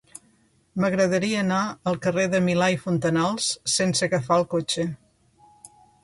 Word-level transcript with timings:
M'agradaria 0.83 1.41
anar 1.41 1.59
al 1.91 1.99
carrer 2.05 2.23
de 2.35 2.39
Milà 2.45 2.69
i 2.75 2.79
Fontanals 2.85 3.49
sense 3.75 4.07
agafar 4.09 4.39
el 4.41 4.47
cotxe. 4.55 4.87